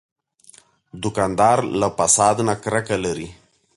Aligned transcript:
دوکاندار 1.01 1.57
له 1.79 1.87
فساد 1.97 2.37
نه 2.47 2.53
کرکه 2.63 2.97
لري. 3.05 3.29